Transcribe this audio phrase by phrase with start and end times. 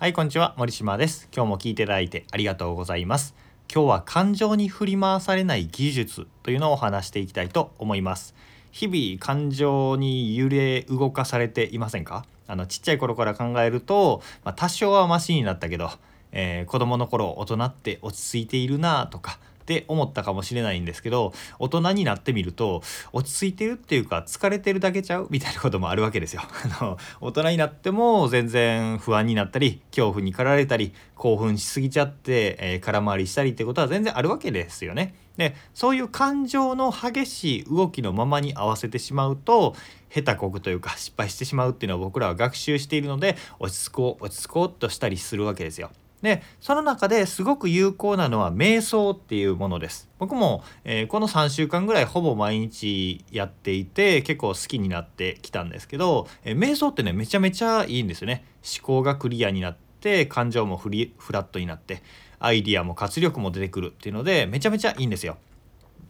[0.00, 0.54] はいこんにちは。
[0.56, 1.28] 森島です。
[1.30, 3.34] 今日も聞いていただいてありがとうございます。
[3.70, 8.34] 今日は感情に振り回されない技術というのを話していきたいと思います。
[8.70, 12.24] 日々感情に揺れ動かされていませんか？
[12.46, 15.90] あのちっちゃい頃から考えると、まあ、多少はマシになったけど、
[16.32, 22.82] えー、子供の頃大人って落ち着いているなとかって思ったかもしれないんですけど大人になってみると
[23.12, 25.28] 落ち着いてるっていうか疲れてるだけちゃう？
[25.30, 26.42] みたいなこともあるわけですよ。
[26.80, 35.14] あの大人になっても全然不安になったり恐怖に駆られたり興奮しすぎちゃって、えー、空回りしたりってことは全然あるわけですよね。
[35.36, 39.74] でそういう感情の激しい動きのままに合わせてしまうと
[40.12, 45.90] 下手こくというか失敗してしまうっていうのは僕らは学習しているので落ち着こう落ち着こうとしたりするわけですよ。
[46.22, 50.08] でその中ですごく有効なのは瞑想っていうものです。
[50.18, 58.44] 僕も、えー、この3週間ぐらいほぼ毎日やっていて結構好きになってきたんですけど、えー、瞑想ってねめちゃめちゃいいんですよね。
[58.62, 62.02] 思考がクリアになって感情もフリフラットになって
[62.38, 65.38] アイディアも活力も出てくるっていうのでめちゃめちゃいいんですよ。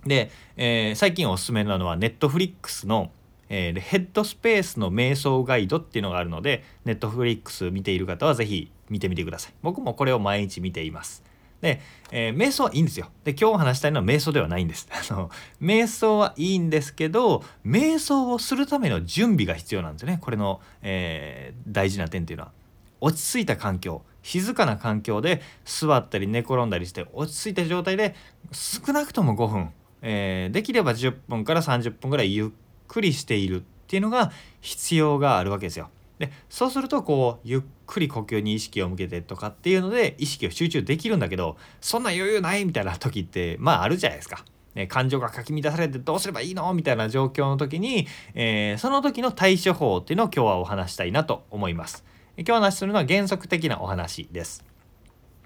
[0.04, 3.10] で、えー、最近おすすめなのはネットフリックスの
[3.52, 9.52] えー、ヘッドスペースの瞑想ガイドっていうのがあるので、ネットフリックス見ている方は是非見てみてください。
[9.62, 11.22] 僕もこれを毎日見ています。
[11.60, 13.08] で、えー、瞑想はいいんですよ。
[13.24, 14.88] で、今日話したいのは瞑想ではないんです。
[15.10, 15.30] あの、
[15.62, 20.18] 瞑想はいいんですけど、瞑想をするための準備が必要なんですよね。
[20.20, 22.52] これの、えー、大事な点っていうのは。
[23.00, 28.14] 落ち着いた環境、静かな環境で座ったり寝転んだりして落ち着いた状態で
[28.52, 29.70] 少なくとも5分、
[30.02, 32.48] えー、できれば10分から30分ぐらいゆっ
[32.88, 35.88] くりしているっていうのが必要があるわけですよ。
[36.20, 44.44] でそうするとこうゆっくり呼吸に意識を向けてとかっていうので意識を集中できるんだけどそんな余裕ないみたいな時ってまああるじゃないですか。
[44.74, 52.04] ね、感情がかき乱されてどうすればいいのみたいな状況の時に、えー、その時の対処法っていうのを今日はお話したいなと思います。
[52.36, 54.69] 今日お話しするのは原則的なお話です。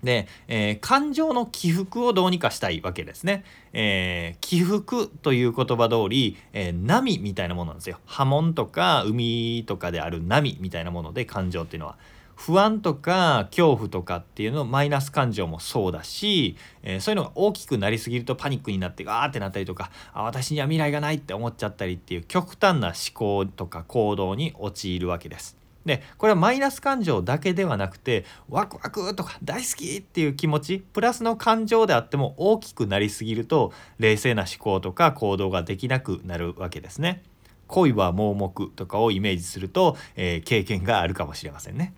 [0.04, 3.44] で、えー、感情の起伏をどうにかしたいわけですね。
[3.72, 7.98] えー、起伏という言葉通り、えー、波みたいなものなんですよ。
[8.06, 11.96] 波紋とか海とかである波みたいなもので感情っていうのは。
[12.36, 25.63] 不安とか恐怖とかっていうのマイナス感情もそうだし、えー、そういうのが大きくなりすぎるとパニックになってガーってなったりとかあ私には未来がないって思っちゃったりっていう極端な思考とか行動に陥るわけです。
[25.84, 37.22] でこれはマイナス感情だけではなくてワクワクとか大好きっていう気持ちプラスの感情であっても大きくなりすぎると冷静な思考とか行動ができなくなるわけですね。
[37.66, 41.94] 恋は盲目とかをイメージすると、えー、経験があるかもしれませんね。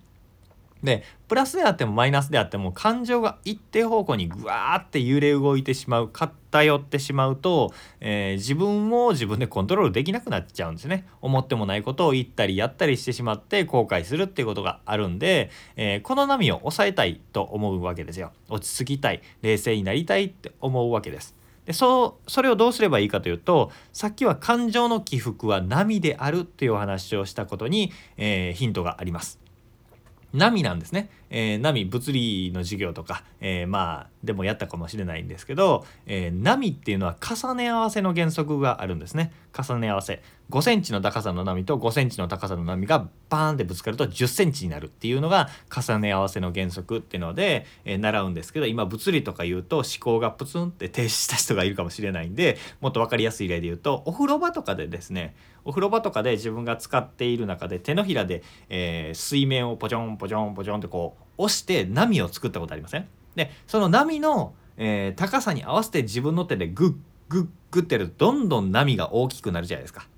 [0.83, 11.07] でプラスであってもマイナスであっても感情が一定方向にぐわーって揺れ動いてしまう偏ってしまうと、えー、自分を自分でコントロールできなくなっちゃうんですね。
[11.21, 18.33] 思ってもないことを言ったりやったりしてしまって後悔するっていうことがあるんで、えー、この波を抑えたいと思うわけですよ。
[18.49, 21.35] 落ち着きたい冷静になりたいって思うわけです。
[21.65, 29.41] でそうそれをどうすればいいかというとさっきは感情の起伏は波であるっていうお話をしたことに、えー、ヒントがあります。
[30.37, 31.09] 波なんですね。
[31.31, 39.33] えー、波物理の授業とか、えー、まあでもやったかもしれないんですけど、えー、波っていうのは重ね合わせの原則があるんですね。
[39.57, 40.23] 重ね合わせ。
[40.51, 55.35] 5センチの高さの波と5センチの高さの波がバーンってぶつかると10センチになるっていうのが重ね合わせの原則っていうので、え習うんですけど今物理とか言うと思考がプツンって停止した人がいるかもしれないんでもっと分かりやすい例で言うとお風呂場とかでですね
[55.65, 63.09] お風呂場とかで自分が使っている中で手のひらで、え水面をポチョンポチョンポチョンってこう押して波を作ったことありません？
[63.35, 66.95] でその波の、えー、高さに合わせて自分の手でグッ
[67.29, 70.09] グッグッてやるとどんどん波が大きくなるじゃないですか。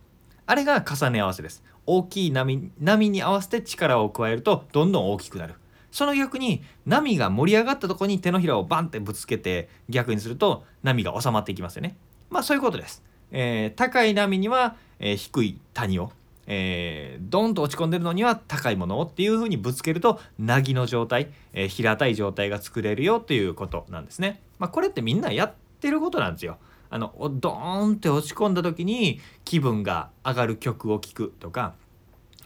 [0.46, 1.62] あれが重ね合わせです。
[1.86, 5.54] 大きい波波に合わせて力を加えるとどんどん大きくなる。
[5.90, 11.96] その逆に波が盛り上がったとこに手のひらをバンってぶつけて逆にすると波が収まっていきますよね。
[12.30, 16.12] まあそういうことです、えー、高い波には、えー、低い谷を
[16.50, 24.40] えー、ドンと落ち込んでるのには高いものをっていう風にぶつけるとなぎの状態、えー、平たい状態が作れるよっていうことなんですね。
[24.58, 26.56] まあ、これってみんなやってることなんですよ。
[26.90, 31.74] あのドーンって落ち込んだ時に気分が上がる曲を聴くとか、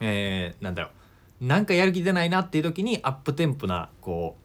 [0.01, 0.89] えー、なんだろ
[1.41, 4.37] うなんかやる気出ないなっていう時にアップテンポなこ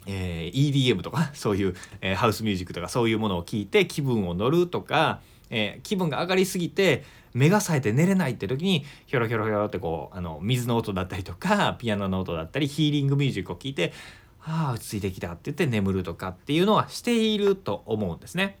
[0.00, 5.20] う、えー、EDM とか そういう、えー、ハウスミュージックとかそういうものを聴いて気分を乗るとか、
[5.50, 7.04] えー、気分が上がりすぎて
[7.38, 13.92] 目が冴えて寝れないって時にひょろひょろひょろってこうあの水の音だったりとかピアノの音だったりヒーリングミュージックを聴いて
[14.44, 18.58] 「ああ落ち着いてきた」って言って眠るとかっていうのはしていると思うんですね。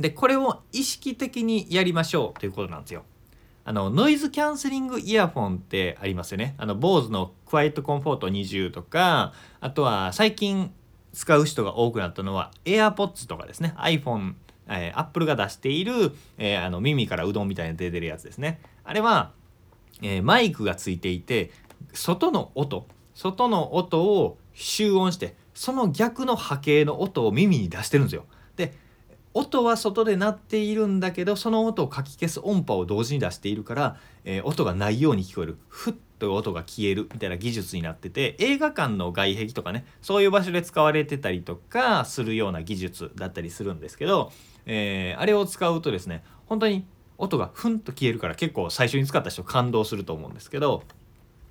[0.00, 3.04] でこれを意識的にやりましょうということなんですよ。
[3.64, 10.72] あのノイズキャンセリングイヤホンってありますよねあの BOSE のクワイエットコンフォート20とかあとは最近
[11.12, 14.34] 使う人が多くなったのは AirPods とかですね iPhone
[14.70, 18.60] えー、Apple が出している、えー、あの耳からうどんみたいに出てるやつですね。
[18.84, 19.32] あれは、
[20.02, 21.50] えー、マイクがついていて
[21.92, 28.24] 外の音外の音を集音してその逆の波形の音を耳に出してるんですよ。
[28.56, 28.74] で
[29.32, 35.58] 音は外で鳴っているんだけどその音をかき消す音波を同時に出しているから、えー、音がないように聞こえる。
[35.68, 44.30] ふっという音が消えるみたいな技術になってて映画館の外壁とかねそういう場所で使われてたりとかするような技術だったりするんですけど、
[44.66, 46.86] えー、あれを使うとですね本当に
[47.18, 50.84] 音がふんと消えるから結構最初に使った人感動すると思うんですけど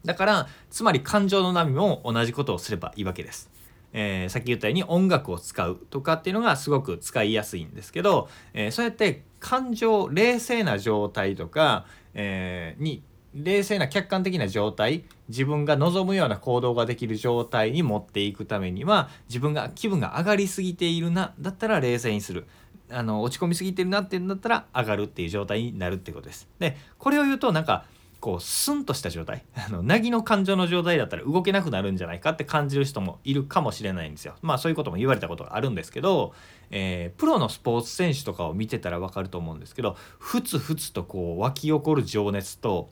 [0.05, 3.51] だからつまり感情の波も同じことをすればいいわけです。
[3.91, 13.01] えー、さっき言ったように音楽を使うとかっていうのがすごく使いやすいんですけど、えー、そうやって感情冷静な状態とか、えー、に
[13.33, 22.47] 冷静な客観的な状態自分が望むような行動ができる状態に持っていくためには自分が気分が上がりすぎているなだったら冷静にする。
[22.91, 26.47] あの落ち込みすぎてるなっていうんだったら上がるっていう状態になるってことです。
[26.57, 27.85] でこれを言うとなんか
[28.19, 29.45] こうスンとした状態。
[29.55, 34.35] あの凪の感情の状態だったら動けなくなるんじゃないかって感じる人もいるかもしれないんですよ。
[34.41, 36.33] まあそういうことも言われたことがあるんですけど、
[36.71, 42.89] えー、プロのスポーツ選手とかを見てたら分かると思うんですけどふつふつとこう湧き起こる情熱と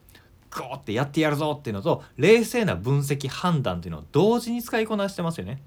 [0.58, 5.62] ゴーってやってやるぞっていうのと冷静な分析判断っていうのを同時に使いこなしてますよね。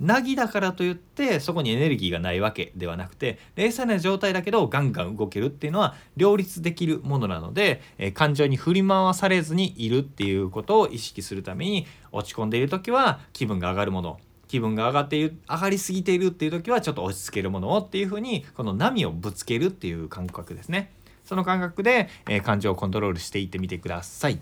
[0.00, 20.90] なぎだからといってそこにエネルギーがないわけではなくて冷静な状態だけどガンガン動けるっていうのは両立できるものなので、えー、感情に振り回されずにいるっていうことを意識するために落ち込んでいる時は気分が上がるもの気分が上がっている上がりすぎているっていう時はちょっと落ち着けるものをっていうふうにこの波をぶつけるっていう感覚ですね
[21.30, 24.40] その感覚で、えー、感情をコントロールしていってみてください。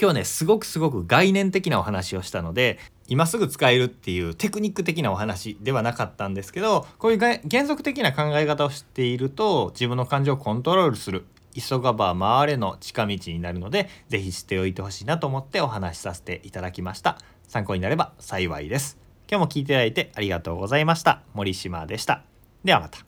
[0.00, 17.18] 今日ねすごくすごく概念的なお話をしたので今すぐ使えるっていうテクニック的なお話ではなかったんですけどこういう原則的な考え方を知っていると自分の感情をコントロールする急がば回れの近道になるので是非知っておいてほしいなと思ってお話しさせていただきました。
[17.46, 18.98] 参考になれば幸いです。
[19.30, 21.20] 今日も聞いていただいてありがとうございました。
[21.34, 22.22] 森島でした。
[22.64, 22.98] ではまた。